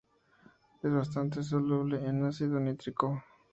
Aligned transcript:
Es 0.81 0.91
bastante 0.91 1.43
soluble 1.43 2.03
en 2.03 2.25
ácido 2.25 2.59
nítrico. 2.59 3.23